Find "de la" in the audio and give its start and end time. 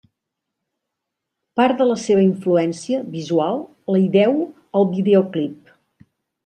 1.83-1.99